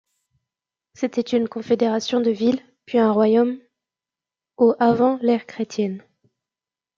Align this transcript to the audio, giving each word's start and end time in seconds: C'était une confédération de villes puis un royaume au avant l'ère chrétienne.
C'était 0.95 1.21
une 1.21 1.47
confédération 1.47 2.21
de 2.21 2.31
villes 2.31 2.63
puis 2.87 2.97
un 2.97 3.11
royaume 3.11 3.59
au 4.57 4.73
avant 4.79 5.19
l'ère 5.21 5.45
chrétienne. 5.45 6.01